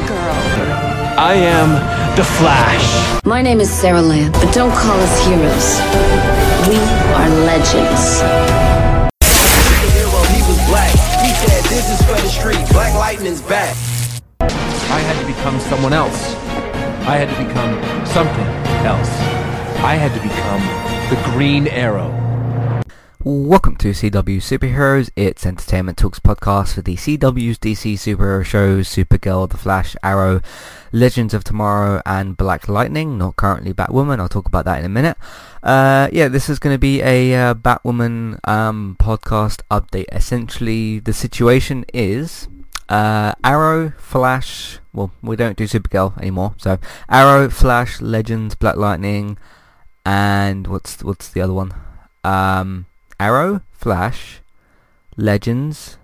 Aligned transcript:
Supergirl. 0.00 1.16
I 1.18 1.34
am 1.34 2.16
the 2.16 2.24
Flash. 2.24 3.24
My 3.24 3.42
name 3.42 3.60
is 3.60 3.70
Sara 3.70 4.00
Lance, 4.00 4.36
but 4.38 4.52
don't 4.54 4.72
call 4.72 4.98
us 4.98 5.26
heroes. 5.26 5.80
We 6.68 6.76
are 7.20 7.28
legends. 7.44 8.20
he 10.32 10.40
was 10.48 10.58
black. 10.68 10.90
He 11.20 11.32
said, 11.34 11.64
this 11.64 11.90
is 11.90 12.06
for 12.06 12.14
the 12.20 12.28
street. 12.28 12.66
Black 12.72 12.94
Lightning's 12.94 13.42
back. 13.42 13.76
I 14.40 15.00
had 15.00 15.20
to 15.20 15.26
become 15.26 15.60
someone 15.60 15.92
else. 15.92 16.34
I 17.06 17.16
had 17.16 17.28
to 17.28 17.44
become 17.44 18.06
something 18.06 18.46
else. 18.86 19.10
I 19.82 19.94
had 19.94 20.12
to 20.14 20.22
become 20.22 20.62
the 21.10 21.32
Green 21.32 21.68
Arrow. 21.68 22.29
Welcome 23.22 23.76
to 23.76 23.90
CW 23.90 24.38
Superheroes. 24.38 25.10
It's 25.14 25.44
Entertainment 25.44 25.98
Talks 25.98 26.18
podcast 26.18 26.72
for 26.72 26.80
the 26.80 26.96
CW's 26.96 27.58
DC 27.58 27.92
superhero 27.92 28.42
shows 28.42 28.88
Supergirl, 28.88 29.50
The 29.50 29.58
Flash, 29.58 29.94
Arrow, 30.02 30.40
Legends 30.90 31.34
of 31.34 31.44
Tomorrow, 31.44 32.00
and 32.06 32.34
Black 32.34 32.66
Lightning. 32.66 33.18
Not 33.18 33.36
currently 33.36 33.74
Batwoman. 33.74 34.20
I'll 34.20 34.30
talk 34.30 34.46
about 34.46 34.64
that 34.64 34.78
in 34.78 34.86
a 34.86 34.88
minute. 34.88 35.18
Uh, 35.62 36.08
yeah, 36.10 36.28
this 36.28 36.48
is 36.48 36.58
going 36.58 36.74
to 36.74 36.78
be 36.78 37.02
a 37.02 37.34
uh, 37.34 37.52
Batwoman 37.52 38.38
um, 38.48 38.96
podcast 38.98 39.60
update. 39.70 40.06
Essentially, 40.12 40.98
the 40.98 41.12
situation 41.12 41.84
is 41.92 42.48
uh, 42.88 43.34
Arrow, 43.44 43.90
Flash. 43.98 44.78
Well, 44.94 45.12
we 45.20 45.36
don't 45.36 45.58
do 45.58 45.64
Supergirl 45.64 46.16
anymore. 46.16 46.54
So 46.56 46.78
Arrow, 47.10 47.50
Flash, 47.50 48.00
Legends, 48.00 48.54
Black 48.54 48.76
Lightning, 48.76 49.36
and 50.06 50.66
what's 50.68 51.04
what's 51.04 51.28
the 51.28 51.42
other 51.42 51.52
one? 51.52 51.74
Um, 52.24 52.86
Arrow, 53.20 53.60
Flash, 53.70 54.40
Legends, 55.16 55.98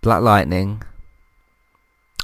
Black 0.00 0.22
Lightning. 0.22 0.82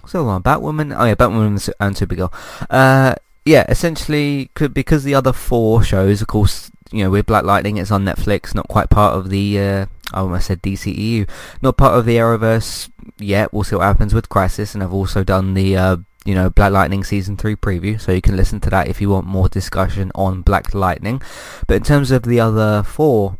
So 0.07 0.27
on? 0.29 0.43
Batwoman. 0.43 0.95
Oh 0.99 1.05
yeah, 1.05 1.15
Batwoman 1.15 1.47
and 1.47 1.63
Su- 1.63 1.73
and 1.79 1.95
Supergirl. 1.95 2.33
Uh, 2.71 3.15
yeah, 3.45 3.65
essentially, 3.69 4.51
could 4.55 4.73
because 4.73 5.05
the 5.05 5.15
other 5.15 5.33
four 5.33 5.83
shows, 5.85 6.23
of 6.23 6.29
course, 6.29 6.71
you 6.91 7.05
know, 7.05 7.11
with 7.11 7.27
Black 7.27 7.45
Lightning, 7.45 7.77
it's 7.77 7.91
on 7.91 8.05
Netflix, 8.05 8.55
not 8.55 8.69
quite 8.69 8.91
part 8.91 9.15
of 9.15 9.29
the. 9.29 9.59
Uh, 9.59 9.87
I 10.13 10.21
almost 10.21 10.47
said 10.47 10.63
DCEU, 10.63 11.29
not 11.61 11.77
part 11.77 11.99
of 11.99 12.07
the 12.07 12.17
Arrowverse 12.17 12.91
yet. 13.19 13.53
We'll 13.53 13.65
see 13.65 13.77
what 13.77 13.85
happens 13.85 14.15
with 14.15 14.29
Crisis, 14.29 14.75
and 14.75 14.83
I've 14.83 14.93
also 14.93 15.23
done 15.23 15.55
the. 15.55 15.77
Uh, 15.77 15.97
you 16.25 16.35
know, 16.35 16.51
Black 16.51 16.73
Lightning 16.73 17.05
season 17.05 17.37
three 17.37 17.57
preview, 17.57 18.01
so 18.01 18.13
you 18.13 18.23
can 18.23 18.37
listen 18.37 18.61
to 18.61 18.71
that 18.71 18.89
if 18.89 19.01
you 19.01 19.11
want 19.11 19.27
more 19.27 19.49
discussion 19.49 20.11
on 20.15 20.43
Black 20.43 20.75
Lightning. 20.75 21.21
But 21.67 21.77
in 21.79 21.83
terms 21.83 22.11
of 22.11 22.23
the 22.23 22.41
other 22.41 22.83
four 22.83 23.39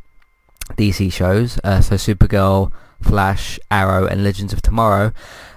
DC 0.73 1.13
shows, 1.13 1.59
uh, 1.65 1.81
so 1.81 1.97
Supergirl, 1.97 2.73
Flash, 3.01 3.59
Arrow, 3.71 4.07
and 4.07 4.23
Legends 4.23 4.53
of 4.53 4.63
Tomorrow, 4.63 5.13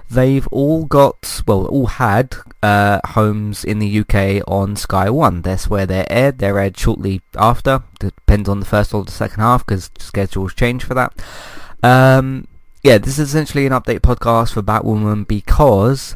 they've 0.09 0.47
all 0.47 0.85
got, 0.85 1.41
well, 1.45 1.65
all 1.65 1.87
had 1.87 2.35
uh, 2.63 2.99
homes 3.09 3.63
in 3.63 3.79
the 3.79 3.99
UK 3.99 4.43
on 4.47 4.75
Sky 4.75 5.09
One. 5.09 5.41
That's 5.41 5.69
where 5.69 5.85
they're 5.85 6.11
aired. 6.11 6.39
They're 6.39 6.59
aired 6.59 6.77
shortly 6.77 7.21
after. 7.35 7.83
Depends 7.99 8.47
on 8.47 8.59
the 8.59 8.65
first 8.65 8.93
or 8.93 9.03
the 9.03 9.11
second 9.11 9.41
half 9.41 9.65
because 9.65 9.91
schedules 9.99 10.53
change 10.53 10.83
for 10.83 10.93
that. 10.93 11.13
Um, 11.83 12.47
yeah, 12.83 12.97
this 12.97 13.19
is 13.19 13.29
essentially 13.29 13.65
an 13.65 13.73
update 13.73 13.99
podcast 13.99 14.53
for 14.53 14.61
Batwoman 14.61 15.27
because 15.27 16.15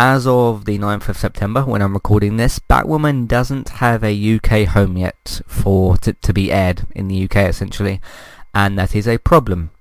as 0.00 0.26
of 0.26 0.64
the 0.64 0.78
9th 0.78 1.10
of 1.10 1.18
September, 1.18 1.62
when 1.62 1.82
I'm 1.82 1.92
recording 1.92 2.38
this, 2.38 2.58
Batwoman 2.58 3.28
doesn't 3.28 3.68
have 3.68 4.02
a 4.02 4.34
UK 4.36 4.66
home 4.66 4.96
yet 4.96 5.42
for 5.46 5.98
to, 5.98 6.14
to 6.14 6.32
be 6.32 6.50
aired 6.50 6.86
in 6.94 7.08
the 7.08 7.24
UK, 7.24 7.36
essentially, 7.36 8.00
and 8.54 8.78
that 8.78 8.96
is 8.96 9.06
a 9.06 9.18
problem. 9.18 9.72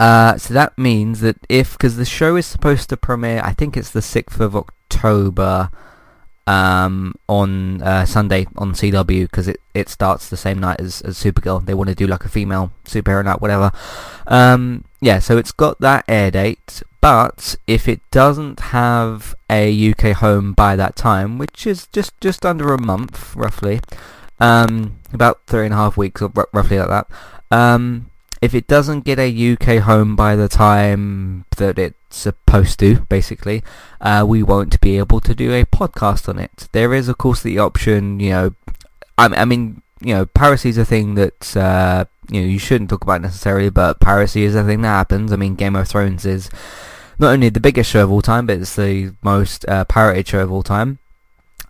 Uh, 0.00 0.38
so 0.38 0.54
that 0.54 0.78
means 0.78 1.20
that 1.20 1.36
if, 1.50 1.72
because 1.72 1.98
the 1.98 2.06
show 2.06 2.36
is 2.36 2.46
supposed 2.46 2.88
to 2.88 2.96
premiere, 2.96 3.42
I 3.44 3.52
think 3.52 3.76
it's 3.76 3.90
the 3.90 4.00
6th 4.00 4.40
of 4.40 4.56
October 4.56 5.70
um, 6.46 7.14
on 7.28 7.82
uh, 7.82 8.06
Sunday 8.06 8.46
on 8.56 8.72
CW, 8.72 9.24
because 9.24 9.48
it, 9.48 9.60
it 9.74 9.90
starts 9.90 10.30
the 10.30 10.38
same 10.38 10.60
night 10.60 10.80
as, 10.80 11.02
as 11.02 11.22
Supergirl. 11.22 11.62
They 11.62 11.74
want 11.74 11.90
to 11.90 11.94
do 11.94 12.06
like 12.06 12.24
a 12.24 12.30
female 12.30 12.72
superhero 12.86 13.22
night, 13.22 13.42
whatever. 13.42 13.70
Um, 14.28 14.84
yeah, 15.02 15.18
so 15.18 15.36
it's 15.36 15.52
got 15.52 15.78
that 15.80 16.06
air 16.08 16.30
date, 16.30 16.82
but 17.06 17.54
if 17.68 17.86
it 17.86 18.00
doesn't 18.10 18.58
have 18.74 19.32
a 19.48 19.92
UK 19.92 20.16
home 20.16 20.52
by 20.52 20.74
that 20.74 20.96
time, 20.96 21.38
which 21.38 21.64
is 21.64 21.86
just, 21.92 22.20
just 22.20 22.44
under 22.44 22.74
a 22.74 22.82
month, 22.82 23.36
roughly, 23.36 23.78
um, 24.40 24.98
about 25.12 25.38
three 25.46 25.66
and 25.66 25.72
a 25.72 25.76
half 25.76 25.96
weeks, 25.96 26.20
or 26.20 26.32
r- 26.34 26.48
roughly 26.52 26.80
like 26.80 26.88
that, 26.88 27.06
um, 27.52 28.10
if 28.42 28.56
it 28.56 28.66
doesn't 28.66 29.04
get 29.04 29.20
a 29.20 29.52
UK 29.52 29.84
home 29.84 30.16
by 30.16 30.34
the 30.34 30.48
time 30.48 31.44
that 31.58 31.78
it's 31.78 31.96
supposed 32.10 32.80
to, 32.80 33.02
basically, 33.02 33.62
uh, 34.00 34.24
we 34.26 34.42
won't 34.42 34.80
be 34.80 34.98
able 34.98 35.20
to 35.20 35.32
do 35.32 35.52
a 35.52 35.64
podcast 35.64 36.28
on 36.28 36.40
it. 36.40 36.66
There 36.72 36.92
is, 36.92 37.08
of 37.08 37.18
course, 37.18 37.40
the 37.40 37.56
option, 37.60 38.18
you 38.18 38.30
know, 38.30 38.54
I, 39.16 39.26
I 39.26 39.44
mean, 39.44 39.80
you 40.00 40.12
know, 40.12 40.26
piracy 40.26 40.70
is 40.70 40.78
a 40.78 40.84
thing 40.84 41.14
that, 41.14 41.56
uh, 41.56 42.06
you 42.28 42.40
know, 42.40 42.48
you 42.48 42.58
shouldn't 42.58 42.90
talk 42.90 43.04
about 43.04 43.22
necessarily, 43.22 43.70
but 43.70 44.00
piracy 44.00 44.42
is 44.42 44.56
a 44.56 44.64
thing 44.64 44.82
that 44.82 44.88
happens. 44.88 45.30
I 45.30 45.36
mean, 45.36 45.54
Game 45.54 45.76
of 45.76 45.86
Thrones 45.86 46.26
is 46.26 46.50
not 47.18 47.32
only 47.32 47.48
the 47.48 47.60
biggest 47.60 47.90
show 47.90 48.04
of 48.04 48.10
all 48.10 48.22
time, 48.22 48.46
but 48.46 48.58
it's 48.58 48.76
the 48.76 49.14
most 49.22 49.66
uh, 49.68 49.84
pirated 49.84 50.28
show 50.28 50.40
of 50.40 50.52
all 50.52 50.62
time. 50.62 50.98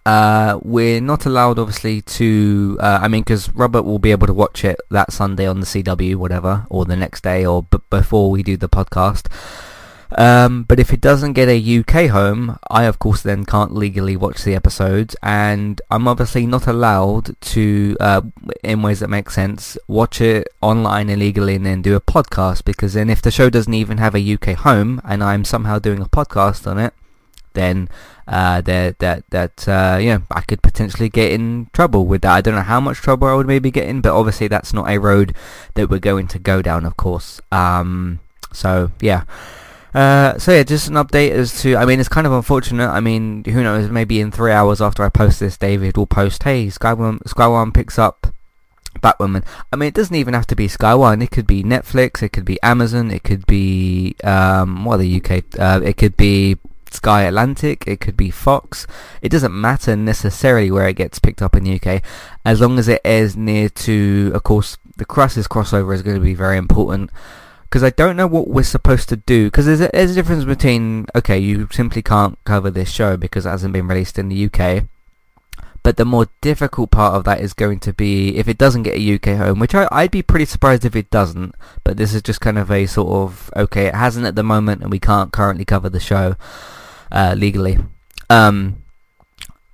Uh, 0.04 0.60
we're 0.62 1.00
not 1.00 1.26
allowed, 1.26 1.58
obviously, 1.58 2.00
to. 2.00 2.76
Uh, 2.80 3.00
I 3.02 3.08
mean, 3.08 3.22
because 3.22 3.50
Robert 3.50 3.82
will 3.82 3.98
be 3.98 4.12
able 4.12 4.28
to 4.28 4.32
watch 4.32 4.64
it 4.64 4.78
that 4.90 5.12
Sunday 5.12 5.46
on 5.46 5.58
the 5.58 5.66
CW, 5.66 6.14
whatever, 6.14 6.64
or 6.70 6.84
the 6.84 6.94
next 6.94 7.22
day, 7.24 7.44
or 7.44 7.64
b- 7.64 7.78
before 7.90 8.30
we 8.30 8.44
do 8.44 8.56
the 8.56 8.68
podcast. 8.68 9.26
Um, 10.12 10.62
but 10.64 10.78
if 10.78 10.92
it 10.92 11.00
doesn't 11.00 11.32
get 11.32 11.48
a 11.48 11.78
UK 11.78 12.10
home, 12.10 12.58
I 12.70 12.84
of 12.84 12.98
course 12.98 13.22
then 13.22 13.44
can't 13.44 13.74
legally 13.74 14.16
watch 14.16 14.44
the 14.44 14.54
episodes, 14.54 15.16
and 15.22 15.80
I'm 15.90 16.06
obviously 16.06 16.46
not 16.46 16.66
allowed 16.66 17.40
to, 17.40 17.96
uh, 17.98 18.22
in 18.62 18.82
ways 18.82 19.00
that 19.00 19.08
make 19.08 19.30
sense, 19.30 19.76
watch 19.88 20.20
it 20.20 20.48
online 20.60 21.10
illegally 21.10 21.56
and 21.56 21.66
then 21.66 21.82
do 21.82 21.96
a 21.96 22.00
podcast. 22.00 22.64
Because 22.64 22.94
then, 22.94 23.10
if 23.10 23.20
the 23.20 23.30
show 23.30 23.50
doesn't 23.50 23.74
even 23.74 23.98
have 23.98 24.14
a 24.14 24.34
UK 24.34 24.56
home, 24.56 25.00
and 25.04 25.24
I'm 25.24 25.44
somehow 25.44 25.78
doing 25.78 26.00
a 26.00 26.06
podcast 26.06 26.66
on 26.66 26.78
it, 26.78 26.94
then 27.54 27.88
uh, 28.28 28.60
that 28.60 29.00
that 29.00 29.24
that 29.30 29.68
uh, 29.68 29.98
you 30.00 30.10
know 30.10 30.22
I 30.30 30.42
could 30.42 30.62
potentially 30.62 31.08
get 31.08 31.32
in 31.32 31.68
trouble 31.72 32.06
with 32.06 32.22
that. 32.22 32.34
I 32.34 32.40
don't 32.40 32.54
know 32.54 32.60
how 32.60 32.80
much 32.80 32.98
trouble 32.98 33.26
I 33.26 33.34
would 33.34 33.46
maybe 33.48 33.72
get 33.72 33.88
in, 33.88 34.00
but 34.00 34.16
obviously 34.16 34.46
that's 34.46 34.72
not 34.72 34.88
a 34.88 34.98
road 34.98 35.34
that 35.74 35.90
we're 35.90 35.98
going 35.98 36.28
to 36.28 36.38
go 36.38 36.62
down, 36.62 36.84
of 36.84 36.96
course. 36.96 37.40
Um, 37.50 38.20
so 38.52 38.92
yeah. 39.00 39.24
Uh, 39.96 40.38
so 40.38 40.52
yeah, 40.52 40.62
just 40.62 40.88
an 40.88 40.94
update 40.94 41.30
as 41.30 41.62
to, 41.62 41.74
I 41.74 41.86
mean, 41.86 42.00
it's 42.00 42.08
kind 42.10 42.26
of 42.26 42.32
unfortunate. 42.34 42.90
I 42.90 43.00
mean, 43.00 43.42
who 43.44 43.62
knows, 43.62 43.88
maybe 43.88 44.20
in 44.20 44.30
three 44.30 44.52
hours 44.52 44.82
after 44.82 45.02
I 45.02 45.08
post 45.08 45.40
this, 45.40 45.56
David 45.56 45.96
will 45.96 46.06
post, 46.06 46.42
hey, 46.42 46.68
Sky 46.68 46.92
One, 46.92 47.72
picks 47.72 47.98
up 47.98 48.26
Batwoman. 49.00 49.42
I 49.72 49.76
mean, 49.76 49.88
it 49.88 49.94
doesn't 49.94 50.14
even 50.14 50.34
have 50.34 50.46
to 50.48 50.54
be 50.54 50.68
Sky 50.68 50.94
One. 50.94 51.22
It 51.22 51.30
could 51.30 51.46
be 51.46 51.64
Netflix, 51.64 52.22
it 52.22 52.28
could 52.28 52.44
be 52.44 52.62
Amazon, 52.62 53.10
it 53.10 53.24
could 53.24 53.46
be, 53.46 54.16
um, 54.22 54.84
what 54.84 54.98
the 54.98 55.16
UK, 55.16 55.44
uh, 55.58 55.80
it 55.82 55.96
could 55.96 56.18
be 56.18 56.58
Sky 56.90 57.22
Atlantic, 57.22 57.84
it 57.86 57.98
could 57.98 58.18
be 58.18 58.30
Fox. 58.30 58.86
It 59.22 59.30
doesn't 59.30 59.58
matter 59.58 59.96
necessarily 59.96 60.70
where 60.70 60.88
it 60.88 60.96
gets 60.96 61.18
picked 61.18 61.40
up 61.40 61.56
in 61.56 61.64
the 61.64 61.80
UK, 61.80 62.02
as 62.44 62.60
long 62.60 62.78
as 62.78 62.86
it 62.88 63.00
airs 63.02 63.34
near 63.34 63.70
to, 63.70 64.30
of 64.34 64.42
course, 64.42 64.76
the 64.98 65.06
Crisis 65.06 65.48
crossover 65.48 65.94
is 65.94 66.02
going 66.02 66.16
to 66.18 66.22
be 66.22 66.34
very 66.34 66.58
important. 66.58 67.10
Because 67.66 67.82
I 67.82 67.90
don't 67.90 68.16
know 68.16 68.26
what 68.26 68.48
we're 68.48 68.62
supposed 68.62 69.08
to 69.10 69.16
do. 69.16 69.46
Because 69.46 69.66
there's 69.66 69.80
a, 69.80 69.90
there's 69.92 70.12
a 70.12 70.14
difference 70.14 70.44
between, 70.44 71.06
okay, 71.14 71.38
you 71.38 71.68
simply 71.72 72.02
can't 72.02 72.38
cover 72.44 72.70
this 72.70 72.90
show 72.90 73.16
because 73.16 73.44
it 73.44 73.50
hasn't 73.50 73.72
been 73.72 73.88
released 73.88 74.18
in 74.18 74.28
the 74.28 74.46
UK. 74.46 74.84
But 75.82 75.96
the 75.96 76.04
more 76.04 76.28
difficult 76.40 76.90
part 76.90 77.14
of 77.14 77.24
that 77.24 77.40
is 77.40 77.52
going 77.52 77.78
to 77.80 77.92
be 77.92 78.36
if 78.36 78.48
it 78.48 78.58
doesn't 78.58 78.82
get 78.82 78.96
a 78.96 79.14
UK 79.14 79.38
home, 79.38 79.60
which 79.60 79.74
I, 79.74 79.86
I'd 79.92 80.10
be 80.10 80.22
pretty 80.22 80.44
surprised 80.44 80.84
if 80.84 80.96
it 80.96 81.10
doesn't. 81.10 81.54
But 81.84 81.96
this 81.96 82.12
is 82.12 82.22
just 82.22 82.40
kind 82.40 82.58
of 82.58 82.70
a 82.70 82.86
sort 82.86 83.08
of, 83.08 83.50
okay, 83.54 83.86
it 83.86 83.94
hasn't 83.94 84.26
at 84.26 84.34
the 84.34 84.42
moment 84.42 84.82
and 84.82 84.90
we 84.90 84.98
can't 84.98 85.32
currently 85.32 85.64
cover 85.64 85.88
the 85.88 86.00
show 86.00 86.34
uh, 87.12 87.34
legally. 87.36 87.78
Um, 88.28 88.82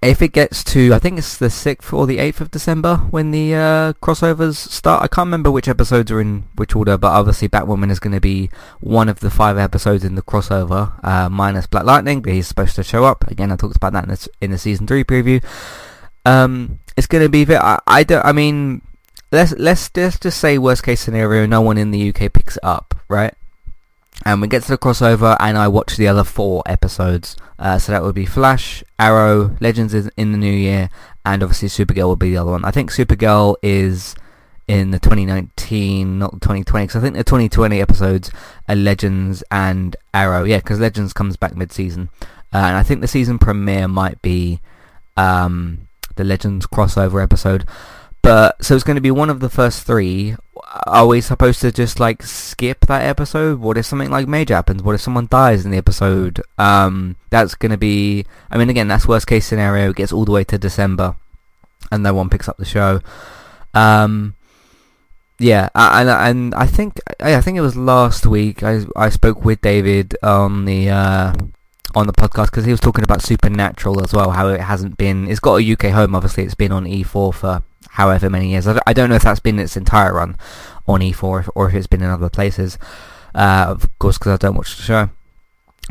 if 0.02 0.20
it 0.20 0.32
gets 0.32 0.64
to, 0.64 0.92
I 0.92 0.98
think 0.98 1.18
it's 1.18 1.36
the 1.36 1.46
6th 1.46 1.92
or 1.92 2.06
the 2.06 2.18
8th 2.18 2.40
of 2.40 2.50
December 2.50 2.96
when 3.10 3.30
the 3.30 3.54
uh, 3.54 3.92
crossovers 3.94 4.56
start. 4.56 5.02
I 5.02 5.06
can't 5.06 5.26
remember 5.26 5.50
which 5.50 5.68
episodes 5.68 6.10
are 6.10 6.20
in 6.20 6.44
which 6.56 6.74
order, 6.74 6.98
but 6.98 7.12
obviously 7.12 7.48
Batwoman 7.48 7.90
is 7.90 8.00
going 8.00 8.14
to 8.14 8.20
be 8.20 8.50
one 8.80 9.08
of 9.08 9.20
the 9.20 9.30
five 9.30 9.56
episodes 9.56 10.04
in 10.04 10.16
the 10.16 10.22
crossover, 10.22 10.92
uh, 11.04 11.28
minus 11.28 11.68
Black 11.68 11.84
Lightning, 11.84 12.20
but 12.20 12.32
he's 12.32 12.48
supposed 12.48 12.74
to 12.76 12.82
show 12.82 13.04
up. 13.04 13.30
Again, 13.30 13.52
I 13.52 13.56
talked 13.56 13.76
about 13.76 13.92
that 13.92 14.04
in 14.04 14.10
the, 14.10 14.28
in 14.40 14.50
the 14.50 14.58
season 14.58 14.88
3 14.88 15.04
preview. 15.04 15.44
Um, 16.26 16.80
it's 16.96 17.06
going 17.06 17.22
to 17.22 17.28
be, 17.28 17.46
I, 17.54 17.78
I 17.86 18.02
don't, 18.02 18.24
I 18.26 18.32
mean, 18.32 18.82
let's, 19.30 19.52
let's, 19.52 19.88
let's 19.96 20.18
just 20.18 20.38
say 20.38 20.58
worst 20.58 20.82
case 20.82 21.00
scenario, 21.00 21.46
no 21.46 21.60
one 21.60 21.78
in 21.78 21.92
the 21.92 22.08
UK 22.08 22.32
picks 22.32 22.56
it 22.56 22.64
up, 22.64 22.96
right? 23.08 23.34
And 24.24 24.40
we 24.40 24.48
get 24.48 24.62
to 24.64 24.68
the 24.68 24.78
crossover 24.78 25.36
and 25.40 25.56
I 25.58 25.68
watch 25.68 25.96
the 25.96 26.08
other 26.08 26.24
four 26.24 26.62
episodes. 26.66 27.36
Uh, 27.58 27.78
so 27.78 27.92
that 27.92 28.02
would 28.02 28.14
be 28.14 28.26
Flash, 28.26 28.82
Arrow, 28.98 29.56
Legends 29.60 29.94
is 29.94 30.10
in 30.16 30.32
the 30.32 30.38
new 30.38 30.52
year, 30.52 30.90
and 31.24 31.42
obviously 31.42 31.68
Supergirl 31.68 32.06
will 32.06 32.16
be 32.16 32.30
the 32.30 32.38
other 32.38 32.50
one. 32.50 32.64
I 32.64 32.70
think 32.70 32.90
Supergirl 32.90 33.56
is 33.62 34.14
in 34.68 34.90
the 34.90 34.98
2019, 34.98 36.18
not 36.18 36.32
the 36.32 36.40
2020, 36.40 36.84
because 36.86 36.96
I 36.96 37.00
think 37.00 37.14
the 37.14 37.24
2020 37.24 37.80
episodes 37.80 38.30
are 38.68 38.74
Legends 38.74 39.42
and 39.50 39.96
Arrow. 40.14 40.44
Yeah, 40.44 40.58
because 40.58 40.80
Legends 40.80 41.12
comes 41.12 41.36
back 41.36 41.56
mid-season. 41.56 42.08
uh, 42.52 42.58
and 42.58 42.76
I 42.76 42.82
think 42.82 43.00
the 43.00 43.08
season 43.08 43.38
premiere 43.38 43.88
might 43.88 44.20
be 44.22 44.60
um, 45.16 45.88
the 46.16 46.24
Legends 46.24 46.66
crossover 46.66 47.22
episode. 47.22 47.66
But 48.22 48.64
so 48.64 48.74
it's 48.74 48.84
going 48.84 48.96
to 48.96 49.00
be 49.00 49.10
one 49.10 49.30
of 49.30 49.40
the 49.40 49.50
first 49.50 49.84
three. 49.84 50.36
Are 50.86 51.06
we 51.06 51.20
supposed 51.20 51.60
to 51.60 51.70
just 51.70 52.00
like 52.00 52.22
skip 52.22 52.86
that 52.86 53.02
episode? 53.02 53.60
What 53.60 53.76
if 53.76 53.84
something 53.84 54.10
like 54.10 54.26
major 54.26 54.54
happens? 54.54 54.82
What 54.82 54.94
if 54.94 55.02
someone 55.02 55.28
dies 55.30 55.64
in 55.64 55.70
the 55.70 55.76
episode? 55.76 56.40
Um, 56.56 57.16
that's 57.30 57.54
to 57.54 57.76
be. 57.76 58.24
I 58.50 58.56
mean, 58.56 58.70
again, 58.70 58.88
that's 58.88 59.06
worst 59.06 59.26
case 59.26 59.46
scenario. 59.46 59.90
It 59.90 59.96
gets 59.96 60.12
all 60.12 60.24
the 60.24 60.32
way 60.32 60.44
to 60.44 60.56
December, 60.56 61.16
and 61.90 62.02
no 62.02 62.14
one 62.14 62.30
picks 62.30 62.48
up 62.48 62.56
the 62.56 62.64
show. 62.64 63.00
Um, 63.74 64.34
yeah, 65.38 65.68
and 65.74 66.08
and 66.08 66.54
I 66.54 66.66
think 66.66 67.00
I 67.20 67.40
think 67.42 67.58
it 67.58 67.62
was 67.62 67.76
last 67.76 68.24
week 68.24 68.62
I 68.62 68.82
I 68.96 69.10
spoke 69.10 69.44
with 69.44 69.60
David 69.60 70.16
on 70.22 70.64
the 70.64 70.88
uh, 70.88 71.34
on 71.94 72.06
the 72.06 72.12
podcast 72.14 72.46
because 72.46 72.64
he 72.64 72.70
was 72.70 72.80
talking 72.80 73.04
about 73.04 73.22
Supernatural 73.22 74.02
as 74.02 74.14
well. 74.14 74.30
How 74.30 74.48
it 74.48 74.60
hasn't 74.60 74.96
been. 74.96 75.28
It's 75.28 75.40
got 75.40 75.60
a 75.60 75.72
UK 75.72 75.92
home. 75.92 76.14
Obviously, 76.14 76.44
it's 76.44 76.54
been 76.54 76.72
on 76.72 76.86
E4 76.86 77.34
for 77.34 77.62
however 77.92 78.30
many 78.30 78.50
years. 78.50 78.66
I 78.66 78.92
don't 78.92 79.10
know 79.10 79.16
if 79.16 79.22
that's 79.22 79.40
been 79.40 79.58
its 79.58 79.76
entire 79.76 80.14
run 80.14 80.36
on 80.86 81.00
E4 81.00 81.48
or 81.54 81.68
if 81.68 81.74
it's 81.74 81.86
been 81.86 82.02
in 82.02 82.10
other 82.10 82.30
places. 82.30 82.78
Uh, 83.34 83.66
of 83.68 83.98
course, 83.98 84.18
because 84.18 84.32
I 84.32 84.36
don't 84.38 84.56
watch 84.56 84.76
the 84.76 84.82
show. 84.82 85.10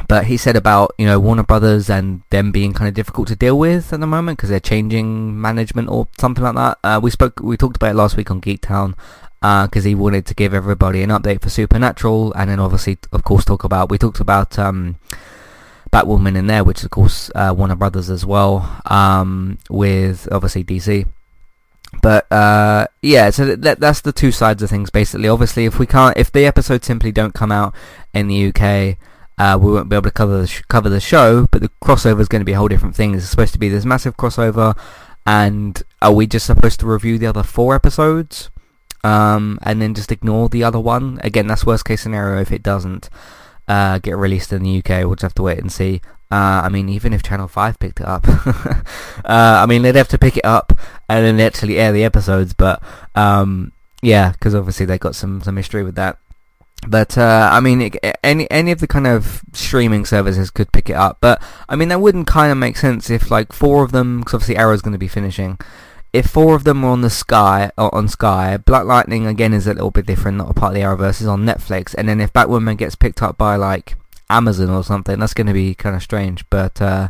But 0.07 0.25
he 0.25 0.37
said 0.37 0.55
about 0.55 0.95
you 0.97 1.05
know 1.05 1.19
Warner 1.19 1.43
Brothers 1.43 1.89
and 1.89 2.23
them 2.29 2.51
being 2.51 2.73
kind 2.73 2.87
of 2.87 2.93
difficult 2.93 3.27
to 3.27 3.35
deal 3.35 3.59
with 3.59 3.93
at 3.93 3.99
the 3.99 4.07
moment 4.07 4.37
because 4.37 4.49
they're 4.49 4.59
changing 4.59 5.39
management 5.39 5.89
or 5.89 6.07
something 6.17 6.43
like 6.43 6.55
that. 6.55 6.77
Uh, 6.83 6.99
we 7.01 7.11
spoke, 7.11 7.39
we 7.41 7.57
talked 7.57 7.75
about 7.75 7.91
it 7.91 7.95
last 7.95 8.17
week 8.17 8.31
on 8.31 8.41
Geektown 8.41 8.95
because 9.41 9.85
uh, 9.85 9.89
he 9.89 9.95
wanted 9.95 10.25
to 10.27 10.33
give 10.33 10.53
everybody 10.53 11.03
an 11.03 11.09
update 11.09 11.41
for 11.41 11.49
Supernatural, 11.49 12.33
and 12.33 12.49
then 12.49 12.59
obviously, 12.59 12.97
of 13.11 13.23
course, 13.23 13.43
talk 13.43 13.63
about 13.63 13.91
we 13.91 13.97
talked 13.97 14.21
about 14.21 14.57
um, 14.57 14.95
Batwoman 15.91 16.37
in 16.37 16.47
there, 16.47 16.63
which 16.63 16.83
of 16.83 16.89
course 16.89 17.29
uh, 17.35 17.53
Warner 17.55 17.75
Brothers 17.75 18.09
as 18.09 18.25
well, 18.25 18.81
um, 18.85 19.59
with 19.69 20.27
obviously 20.31 20.63
DC. 20.63 21.05
But 22.01 22.31
uh, 22.31 22.87
yeah, 23.01 23.29
so 23.29 23.55
that, 23.55 23.79
that's 23.79 24.01
the 24.01 24.13
two 24.13 24.31
sides 24.31 24.63
of 24.63 24.69
things 24.69 24.89
basically. 24.89 25.27
Obviously, 25.27 25.65
if 25.65 25.77
we 25.77 25.85
can't, 25.85 26.17
if 26.17 26.31
the 26.31 26.45
episodes 26.45 26.87
simply 26.87 27.11
don't 27.11 27.33
come 27.33 27.51
out 27.51 27.75
in 28.13 28.27
the 28.27 28.47
UK, 28.47 28.97
uh, 29.37 29.57
we 29.57 29.71
won't 29.71 29.89
be 29.89 29.95
able 29.95 30.03
to 30.03 30.11
cover 30.11 30.39
the 30.39 30.47
sh- 30.47 30.61
cover 30.67 30.89
the 30.89 30.99
show. 30.99 31.47
But 31.51 31.61
the 31.61 31.69
crossover 31.83 32.21
is 32.21 32.27
going 32.27 32.41
to 32.41 32.45
be 32.45 32.53
a 32.53 32.57
whole 32.57 32.67
different 32.67 32.95
thing. 32.95 33.13
It's 33.13 33.29
supposed 33.29 33.53
to 33.53 33.59
be 33.59 33.69
this 33.69 33.85
massive 33.85 34.17
crossover, 34.17 34.77
and 35.25 35.81
are 36.01 36.13
we 36.13 36.27
just 36.27 36.45
supposed 36.45 36.79
to 36.79 36.87
review 36.87 37.17
the 37.17 37.27
other 37.27 37.43
four 37.43 37.75
episodes, 37.75 38.49
um, 39.03 39.59
and 39.63 39.81
then 39.81 39.93
just 39.93 40.11
ignore 40.11 40.47
the 40.47 40.63
other 40.63 40.79
one? 40.79 41.19
Again, 41.23 41.47
that's 41.47 41.65
worst 41.65 41.85
case 41.85 42.01
scenario 42.01 42.41
if 42.41 42.51
it 42.51 42.63
doesn't 42.63 43.09
uh, 43.67 43.99
get 43.99 44.17
released 44.17 44.53
in 44.53 44.63
the 44.63 44.77
UK. 44.77 45.05
We'll 45.05 45.15
just 45.15 45.23
have 45.23 45.35
to 45.35 45.43
wait 45.43 45.59
and 45.59 45.71
see. 45.71 46.01
Uh, 46.31 46.61
I 46.63 46.69
mean, 46.69 46.87
even 46.87 47.11
if 47.11 47.23
Channel 47.23 47.49
5 47.49 47.77
picked 47.77 47.99
it 47.99 48.05
up, 48.05 48.25
uh, 48.27 48.83
I 49.25 49.65
mean, 49.65 49.81
they'd 49.81 49.95
have 49.95 50.07
to 50.09 50.17
pick 50.17 50.37
it 50.37 50.45
up 50.45 50.71
and 51.17 51.39
then 51.39 51.45
actually 51.45 51.77
air 51.77 51.91
the 51.91 52.03
episodes, 52.03 52.53
but, 52.53 52.81
um, 53.15 53.71
yeah, 54.01 54.31
because 54.31 54.55
obviously 54.55 54.85
they 54.85 54.97
got 54.97 55.15
some, 55.15 55.41
some 55.41 55.57
history 55.57 55.83
with 55.83 55.95
that. 55.95 56.17
But, 56.87 57.17
uh, 57.17 57.49
I 57.51 57.59
mean, 57.59 57.81
it, 57.81 57.97
any, 58.23 58.49
any 58.49 58.71
of 58.71 58.79
the 58.79 58.87
kind 58.87 59.05
of 59.05 59.41
streaming 59.53 60.05
services 60.05 60.49
could 60.49 60.71
pick 60.71 60.89
it 60.89 60.95
up, 60.95 61.17
but, 61.21 61.41
I 61.69 61.75
mean, 61.75 61.89
that 61.89 62.01
wouldn't 62.01 62.27
kind 62.27 62.51
of 62.51 62.57
make 62.57 62.77
sense 62.77 63.09
if, 63.09 63.29
like, 63.29 63.53
four 63.53 63.83
of 63.83 63.91
them, 63.91 64.19
because 64.19 64.35
obviously 64.35 64.57
Arrow's 64.57 64.81
going 64.81 64.93
to 64.93 64.97
be 64.97 65.07
finishing, 65.07 65.59
if 66.13 66.27
four 66.27 66.55
of 66.55 66.63
them 66.63 66.81
were 66.81 66.89
on 66.89 67.01
the 67.01 67.09
Sky, 67.09 67.71
or 67.77 67.93
on 67.93 68.07
Sky, 68.07 68.57
Black 68.57 68.85
Lightning 68.85 69.27
again 69.27 69.53
is 69.53 69.67
a 69.67 69.73
little 69.73 69.91
bit 69.91 70.05
different, 70.05 70.37
not 70.37 70.49
a 70.49 70.53
part 70.53 70.75
of 70.75 70.75
the 70.75 70.81
Arrowverse, 70.81 71.21
is 71.21 71.27
on 71.27 71.45
Netflix, 71.45 71.93
and 71.95 72.09
then 72.09 72.19
if 72.19 72.33
Batwoman 72.33 72.77
gets 72.77 72.95
picked 72.95 73.21
up 73.21 73.37
by, 73.37 73.55
like, 73.55 73.95
Amazon 74.31 74.69
or 74.69 74.83
something. 74.83 75.19
That's 75.19 75.33
going 75.33 75.47
to 75.47 75.53
be 75.53 75.75
kind 75.75 75.95
of 75.95 76.01
strange, 76.01 76.45
but 76.49 76.81
uh, 76.81 77.09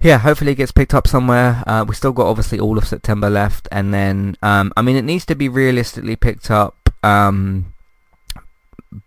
yeah, 0.00 0.18
hopefully 0.18 0.52
it 0.52 0.56
gets 0.56 0.72
picked 0.72 0.94
up 0.94 1.06
somewhere. 1.06 1.62
Uh, 1.66 1.84
we 1.86 1.94
still 1.94 2.12
got 2.12 2.26
obviously 2.26 2.60
all 2.60 2.78
of 2.78 2.86
September 2.86 3.28
left, 3.28 3.68
and 3.72 3.92
then 3.92 4.36
um, 4.42 4.72
I 4.76 4.82
mean 4.82 4.96
it 4.96 5.04
needs 5.04 5.26
to 5.26 5.34
be 5.34 5.48
realistically 5.48 6.16
picked 6.16 6.50
up. 6.50 6.76
Um, 7.02 7.74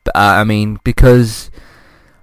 uh, 0.08 0.12
I 0.16 0.44
mean 0.44 0.80
because. 0.84 1.50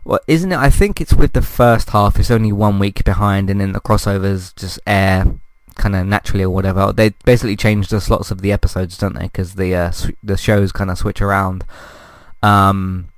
Well, 0.05 0.21
isn't 0.27 0.53
it? 0.53 0.57
I 0.57 0.71
think 0.71 1.03
it's 1.03 1.13
with 1.13 1.35
the 1.35 1.43
first 1.43 1.91
half. 1.91 2.19
It's 2.19 2.31
only 2.31 2.51
one 2.51 2.79
week 2.79 3.05
behind, 3.05 3.51
and 3.51 3.61
then 3.61 3.73
the 3.73 3.81
crossovers 3.81 4.57
just 4.57 4.81
air 4.87 5.27
kind 5.79 5.97
of 5.97 6.07
naturally 6.07 6.45
or 6.45 6.51
whatever. 6.51 6.93
They 6.93 7.11
basically 7.25 7.57
change 7.57 7.89
the 7.89 8.01
slots 8.01 8.31
of 8.31 8.43
the 8.43 8.53
episodes, 8.53 8.99
don't 8.99 9.15
they? 9.15 9.25
Because 9.25 9.55
the 9.55 9.75
uh, 9.75 9.91
sw- 9.91 10.11
the 10.23 10.37
shows 10.37 10.73
kind 10.73 10.91
of 10.91 10.99
switch 10.99 11.23
around. 11.23 11.65
Um, 12.43 13.09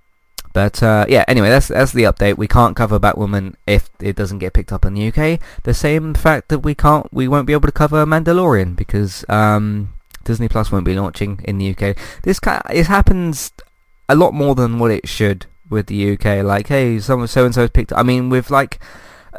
but 0.53 0.83
uh, 0.83 1.07
yeah, 1.09 1.25
anyway, 1.29 1.49
that's 1.49 1.69
that's 1.69 1.93
the 1.93 2.05
update. 2.05 2.37
We 2.37 2.49
can't 2.49 2.77
cover 2.77 2.99
Batwoman 2.99 3.55
if 3.67 3.89
it 4.01 4.17
doesn't 4.17 4.39
get 4.39 4.53
picked 4.53 4.73
up 4.73 4.85
in 4.85 4.95
the 4.95 5.09
UK. 5.09 5.41
The 5.63 5.75
same 5.75 6.15
fact 6.15 6.49
that 6.49 6.61
we 6.61 6.75
can't, 6.75 7.13
we 7.13 7.29
won't 7.29 7.47
be 7.47 7.53
able 7.53 7.69
to 7.69 7.73
cover 7.73 8.05
Mandalorian 8.05 8.75
because 8.75 9.25
um, 9.29 9.95
Disney 10.25 10.49
Plus 10.49 10.73
won't 10.73 10.85
be 10.85 10.95
launching 10.95 11.41
in 11.45 11.59
the 11.59 11.71
UK. 11.71 11.97
This 12.23 12.41
kind, 12.41 12.63
it 12.73 12.87
happens 12.87 13.53
a 14.09 14.17
lot 14.17 14.35
more 14.35 14.57
than 14.57 14.81
what 14.81 14.91
it 14.91 15.09
should 15.09 15.47
with 15.69 15.87
the 15.87 16.13
UK. 16.15 16.45
Like, 16.45 16.67
hey, 16.67 16.99
someone 16.99 17.29
so 17.29 17.45
and 17.45 17.55
so 17.55 17.63
so's 17.63 17.71
picked. 17.71 17.93
I 17.93 18.03
mean, 18.03 18.29
with 18.29 18.51
like 18.51 18.81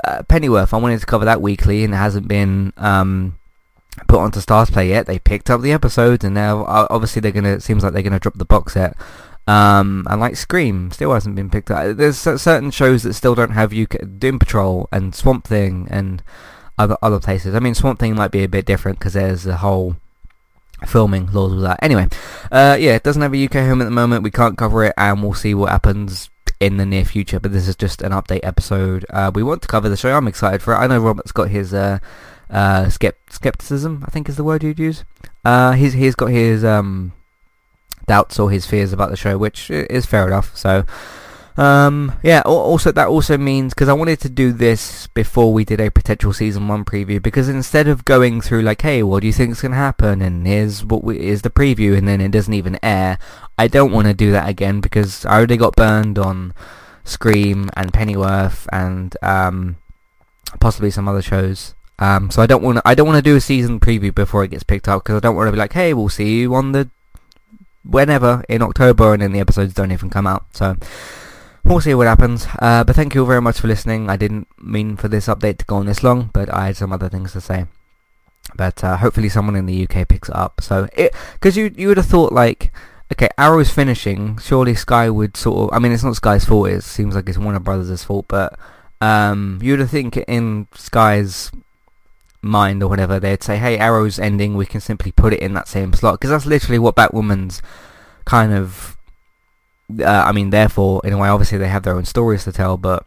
uh, 0.05 0.23
Pennyworth, 0.23 0.73
I 0.73 0.77
wanted 0.77 1.01
to 1.01 1.05
cover 1.05 1.25
that 1.25 1.41
weekly, 1.41 1.83
and 1.83 1.93
it 1.93 1.97
hasn't 1.97 2.27
been. 2.27 2.73
Um, 2.77 3.37
put 4.07 4.19
onto 4.19 4.39
StarzPlay 4.39 4.87
yet. 4.87 5.05
They 5.05 5.19
picked 5.19 5.49
up 5.49 5.59
the 5.59 5.73
episodes, 5.73 6.23
and 6.23 6.33
now 6.33 6.63
uh, 6.63 6.87
obviously 6.89 7.19
they're 7.19 7.33
gonna. 7.33 7.49
It 7.49 7.63
seems 7.63 7.83
like 7.83 7.91
they're 7.91 8.01
gonna 8.01 8.19
drop 8.19 8.37
the 8.37 8.45
box 8.45 8.73
set 8.73 8.95
um, 9.47 10.05
and 10.09 10.21
like 10.21 10.35
Scream 10.35 10.91
still 10.91 11.13
hasn't 11.13 11.35
been 11.35 11.49
picked 11.49 11.71
up. 11.71 11.97
There's 11.97 12.17
certain 12.17 12.71
shows 12.71 13.03
that 13.03 13.13
still 13.13 13.35
don't 13.35 13.51
have 13.51 13.73
UK 13.73 13.97
Doom 14.19 14.39
Patrol 14.39 14.87
and 14.91 15.15
Swamp 15.15 15.45
Thing 15.45 15.87
and 15.89 16.23
other 16.77 16.97
other 17.01 17.19
places. 17.19 17.55
I 17.55 17.59
mean, 17.59 17.75
Swamp 17.75 17.99
Thing 17.99 18.15
might 18.15 18.31
be 18.31 18.43
a 18.43 18.49
bit 18.49 18.65
different 18.65 18.99
because 18.99 19.13
there's 19.13 19.45
a 19.45 19.57
whole 19.57 19.97
filming 20.85 21.31
laws 21.31 21.53
with 21.53 21.63
that. 21.63 21.79
Anyway, 21.81 22.07
uh, 22.51 22.77
yeah, 22.79 22.95
it 22.95 23.03
doesn't 23.03 23.21
have 23.21 23.33
a 23.33 23.45
UK 23.45 23.53
home 23.53 23.81
at 23.81 23.85
the 23.85 23.91
moment. 23.91 24.23
We 24.23 24.31
can't 24.31 24.57
cover 24.57 24.83
it, 24.85 24.93
and 24.97 25.21
we'll 25.21 25.33
see 25.33 25.53
what 25.53 25.69
happens 25.69 26.29
in 26.59 26.77
the 26.77 26.85
near 26.85 27.05
future. 27.05 27.39
But 27.39 27.51
this 27.51 27.67
is 27.67 27.75
just 27.75 28.01
an 28.01 28.11
update 28.11 28.41
episode. 28.43 29.05
Uh, 29.09 29.31
we 29.33 29.43
want 29.43 29.63
to 29.63 29.67
cover 29.67 29.89
the 29.89 29.97
show. 29.97 30.15
I'm 30.15 30.27
excited 30.27 30.61
for 30.61 30.73
it. 30.73 30.77
I 30.77 30.87
know 30.87 30.99
Robert's 30.99 31.31
got 31.31 31.49
his 31.49 31.73
uh, 31.73 31.99
uh, 32.49 32.85
skept- 32.85 33.31
skepticism. 33.31 34.03
I 34.07 34.11
think 34.11 34.29
is 34.29 34.37
the 34.37 34.43
word 34.43 34.63
you'd 34.63 34.79
use. 34.79 35.03
Uh, 35.43 35.71
he's 35.71 35.93
he's 35.93 36.15
got 36.15 36.27
his 36.27 36.63
um 36.63 37.13
doubts 38.07 38.39
or 38.39 38.51
his 38.51 38.65
fears 38.65 38.93
about 38.93 39.09
the 39.09 39.17
show, 39.17 39.37
which 39.37 39.69
is 39.69 40.05
fair 40.05 40.27
enough. 40.27 40.55
So, 40.55 40.85
um, 41.57 42.13
yeah. 42.23 42.41
Also, 42.41 42.91
that 42.91 43.07
also 43.07 43.37
means 43.37 43.73
because 43.73 43.89
I 43.89 43.93
wanted 43.93 44.19
to 44.21 44.29
do 44.29 44.51
this 44.51 45.07
before 45.07 45.53
we 45.53 45.65
did 45.65 45.79
a 45.79 45.91
potential 45.91 46.33
season 46.33 46.67
one 46.67 46.85
preview, 46.85 47.21
because 47.21 47.49
instead 47.49 47.87
of 47.87 48.05
going 48.05 48.41
through 48.41 48.61
like, 48.61 48.81
hey, 48.81 49.03
what 49.03 49.21
do 49.21 49.27
you 49.27 49.33
think 49.33 49.51
is 49.51 49.61
going 49.61 49.73
to 49.73 49.77
happen, 49.77 50.21
and 50.21 50.47
here's 50.47 50.85
what 50.85 51.03
we, 51.03 51.19
is 51.19 51.41
the 51.41 51.49
preview, 51.49 51.97
and 51.97 52.07
then 52.07 52.21
it 52.21 52.31
doesn't 52.31 52.53
even 52.53 52.79
air, 52.81 53.17
I 53.57 53.67
don't 53.67 53.91
want 53.91 54.07
to 54.07 54.13
do 54.13 54.31
that 54.31 54.49
again 54.49 54.81
because 54.81 55.25
I 55.25 55.37
already 55.37 55.57
got 55.57 55.75
burned 55.75 56.17
on 56.17 56.53
Scream 57.03 57.69
and 57.75 57.93
Pennyworth 57.93 58.67
and 58.71 59.15
um, 59.21 59.77
possibly 60.59 60.91
some 60.91 61.07
other 61.07 61.21
shows. 61.21 61.75
Um, 61.99 62.31
so 62.31 62.41
I 62.41 62.47
don't 62.47 62.63
want 62.63 62.77
to. 62.77 62.81
I 62.83 62.95
don't 62.95 63.05
want 63.05 63.17
to 63.17 63.29
do 63.29 63.35
a 63.35 63.41
season 63.41 63.79
preview 63.79 64.13
before 64.13 64.43
it 64.43 64.49
gets 64.49 64.63
picked 64.63 64.87
up 64.87 65.03
because 65.03 65.17
I 65.17 65.19
don't 65.19 65.35
want 65.35 65.47
to 65.47 65.51
be 65.51 65.59
like, 65.59 65.73
"Hey, 65.73 65.93
we'll 65.93 66.09
see 66.09 66.39
you 66.39 66.55
on 66.55 66.71
the 66.71 66.89
whenever 67.83 68.43
in 68.47 68.61
October, 68.61 69.13
and 69.13 69.21
then 69.21 69.31
the 69.31 69.39
episodes 69.39 69.73
don't 69.73 69.91
even 69.91 70.09
come 70.09 70.27
out. 70.27 70.45
So 70.55 70.75
we'll 71.63 71.81
see 71.81 71.93
what 71.93 72.07
happens. 72.07 72.47
Uh, 72.59 72.83
but 72.83 72.95
thank 72.95 73.13
you 73.15 73.21
all 73.21 73.27
very 73.27 73.41
much 73.41 73.59
for 73.59 73.67
listening. 73.67 74.09
I 74.09 74.17
didn't 74.17 74.47
mean 74.59 74.97
for 74.97 75.07
this 75.07 75.27
update 75.27 75.57
to 75.59 75.65
go 75.65 75.77
on 75.77 75.85
this 75.85 76.03
long, 76.03 76.29
but 76.33 76.53
I 76.53 76.67
had 76.67 76.77
some 76.77 76.93
other 76.93 77.09
things 77.09 77.33
to 77.33 77.41
say. 77.41 77.65
But 78.55 78.83
uh, 78.83 78.97
hopefully 78.97 79.29
someone 79.29 79.55
in 79.55 79.65
the 79.65 79.83
UK 79.87 80.07
picks 80.07 80.29
it 80.29 80.35
up. 80.35 80.61
So 80.61 80.87
it 80.93 81.13
because 81.33 81.55
you 81.55 81.73
you 81.75 81.87
would 81.89 81.97
have 81.97 82.07
thought 82.07 82.33
like. 82.33 82.71
Okay, 83.13 83.27
Arrow's 83.37 83.69
finishing. 83.69 84.37
Surely 84.37 84.73
Sky 84.73 85.09
would 85.09 85.35
sort 85.35 85.69
of. 85.69 85.75
I 85.75 85.79
mean, 85.79 85.91
it's 85.91 86.01
not 86.01 86.15
Sky's 86.15 86.45
fault. 86.45 86.69
It 86.69 86.81
seems 86.81 87.13
like 87.13 87.27
it's 87.27 87.37
Warner 87.37 87.59
Brothers' 87.59 88.05
fault. 88.05 88.25
But 88.29 88.57
um, 89.01 89.59
you'd 89.61 89.85
think 89.89 90.15
in 90.15 90.67
Sky's 90.73 91.51
mind 92.41 92.81
or 92.83 92.87
whatever, 92.87 93.19
they'd 93.19 93.43
say, 93.43 93.57
"Hey, 93.57 93.77
Arrow's 93.77 94.19
ending. 94.19 94.55
We 94.55 94.65
can 94.65 94.81
simply 94.81 95.11
put 95.11 95.33
it 95.33 95.39
in 95.39 95.53
that 95.53 95.67
same 95.67 95.93
slot," 95.93 96.19
because 96.19 96.29
that's 96.29 96.45
literally 96.45 96.79
what 96.79 96.95
Batwoman's 96.95 97.61
kind 98.25 98.53
of. 98.53 98.97
Uh, 99.99 100.23
I 100.25 100.31
mean, 100.31 100.51
therefore, 100.51 101.01
in 101.03 101.11
a 101.13 101.17
way, 101.17 101.27
obviously 101.27 101.57
they 101.57 101.67
have 101.67 101.83
their 101.83 101.95
own 101.95 102.05
stories 102.05 102.45
to 102.45 102.53
tell, 102.53 102.77
but 102.77 103.05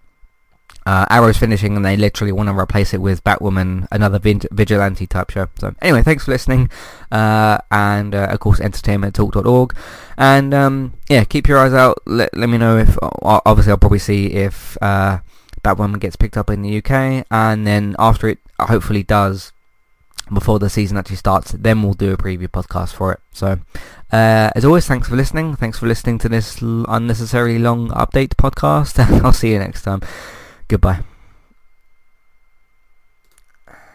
uh, 0.87 1.07
Arrow's 1.09 1.39
finishing, 1.39 1.77
and 1.77 1.85
they 1.85 1.97
literally 1.97 2.33
want 2.33 2.49
to 2.49 2.59
replace 2.59 2.93
it 2.93 3.01
with 3.01 3.25
Batwoman, 3.25 3.89
another 3.91 4.19
vigilante 4.19 5.07
type 5.07 5.31
show. 5.31 5.49
So, 5.59 5.75
anyway, 5.81 6.03
thanks 6.03 6.27
for 6.27 6.33
listening, 6.33 6.69
uh, 7.11 7.59
and 7.71 8.15
uh, 8.15 8.29
of 8.31 8.41
course, 8.41 8.61
entertainmenttalk.org, 8.61 9.75
and 10.19 10.53
um, 10.53 10.95
yeah, 11.09 11.25
keep 11.25 11.49
your 11.49 11.59
eyes 11.59 11.73
out. 11.73 12.03
Let 12.07 12.37
let 12.37 12.49
me 12.51 12.59
know 12.59 12.77
if 12.77 12.99
obviously 13.03 13.71
I'll 13.71 13.79
probably 13.79 13.99
see 13.99 14.27
if 14.27 14.77
uh, 14.83 15.21
Batwoman 15.63 16.01
gets 16.01 16.17
picked 16.17 16.37
up 16.37 16.51
in 16.51 16.61
the 16.61 16.79
UK, 16.79 17.27
and 17.31 17.67
then 17.67 17.97
after 17.99 18.29
it 18.29 18.39
hopefully 18.59 19.03
does, 19.03 19.53
before 20.33 20.59
the 20.59 20.71
season 20.71 20.97
actually 20.97 21.17
starts, 21.17 21.53
then 21.53 21.83
we'll 21.83 21.95
do 21.95 22.13
a 22.13 22.17
preview 22.17 22.49
podcast 22.49 22.95
for 22.95 23.13
it. 23.13 23.21
So, 23.33 23.59
uh, 24.13 24.51
as 24.55 24.65
always, 24.65 24.87
thanks 24.87 25.09
for 25.09 25.17
listening. 25.17 25.57
Thanks 25.57 25.79
for 25.79 25.87
listening 25.87 26.19
to 26.19 26.29
this 26.29 26.61
unnecessarily 26.63 27.59
long 27.59 27.89
update 27.89 28.35
podcast, 28.37 28.99
and 29.15 29.25
I'll 29.25 29.33
see 29.33 29.53
you 29.53 29.59
next 29.59 29.83
time. 29.83 30.01
Goodbye. 30.69 31.03